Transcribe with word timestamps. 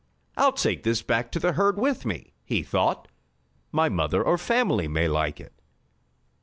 "I'll 0.35 0.53
take 0.53 0.81
this 0.81 1.03
back 1.03 1.31
to 1.31 1.39
the 1.39 1.51
herd 1.51 1.77
with 1.77 2.07
me," 2.07 2.33
he 2.43 2.63
thought. 2.63 3.07
"My 3.71 3.87
mother 3.87 4.23
or 4.23 4.39
father 4.39 4.89
may 4.89 5.07
like 5.07 5.39
it. 5.39 5.53